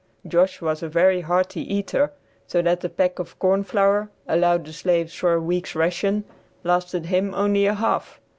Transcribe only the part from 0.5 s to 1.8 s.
was a very hearty